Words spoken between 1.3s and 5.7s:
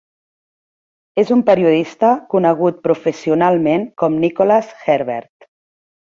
un periodista conegut professionalment com Nicholas Herbert.